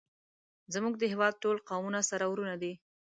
زمونږ 0.73 0.95
د 0.97 1.03
هیواد 1.11 1.33
ټول 1.43 1.57
قومونه 1.69 1.99
سره 2.09 2.25
ورونه 2.27 2.55
دی 2.61 2.73